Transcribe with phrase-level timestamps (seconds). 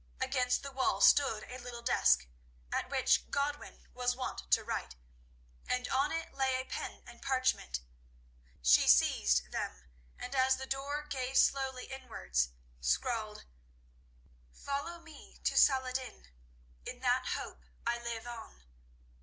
[0.19, 2.25] Against the wall stood a little desk,
[2.71, 4.95] at which Godwin was wont to write,
[5.67, 7.81] and on it lay pen and parchment.
[8.63, 9.83] She seized them,
[10.17, 13.45] and as the door gave slowly inwards, scrawled:
[14.51, 16.31] "Follow me to Saladin.
[16.83, 18.63] In that hope I live on.